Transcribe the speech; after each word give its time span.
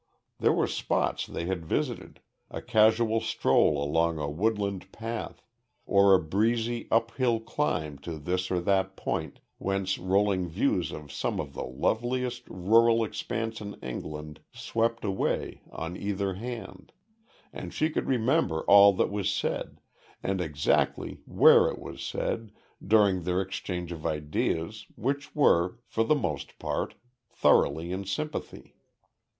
There 0.39 0.51
were 0.51 0.65
spots 0.65 1.27
they 1.27 1.45
had 1.45 1.63
visited 1.63 2.21
a 2.49 2.59
casual 2.59 3.19
stroll 3.21 3.83
along 3.83 4.17
a 4.17 4.27
woodland 4.31 4.91
path, 4.91 5.43
or 5.85 6.15
a 6.15 6.19
breezy, 6.19 6.87
uphill 6.89 7.39
climb 7.39 7.99
to 7.99 8.17
this 8.17 8.49
or 8.49 8.59
that 8.61 8.95
point 8.95 9.41
whence 9.59 9.99
rolling 9.99 10.47
views 10.49 10.91
of 10.91 11.11
some 11.11 11.39
of 11.39 11.53
the 11.53 11.63
loveliest 11.65 12.49
rural 12.49 13.03
expanse 13.03 13.61
in 13.61 13.75
England 13.75 14.39
swept 14.51 15.05
away 15.05 15.61
on 15.69 15.95
either 15.95 16.33
hand; 16.33 16.93
and 17.53 17.71
she 17.71 17.91
could 17.91 18.07
remember 18.07 18.61
all 18.63 18.93
that 18.93 19.11
was 19.11 19.29
said, 19.31 19.81
and 20.23 20.41
exactly 20.41 21.19
where 21.27 21.67
it 21.67 21.77
was 21.77 22.01
said, 22.03 22.51
during 22.83 23.21
their 23.21 23.39
exchange 23.39 23.91
of 23.91 24.07
ideas, 24.07 24.87
which 24.95 25.35
were, 25.35 25.77
for 25.85 26.03
the 26.03 26.15
most 26.15 26.57
part, 26.57 26.95
thoroughly 27.29 27.91
in 27.91 28.03
sympathy. 28.03 28.73